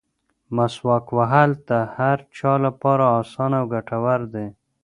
[0.55, 4.47] مسواک وهل د هر چا لپاره اسانه او ګټور دي.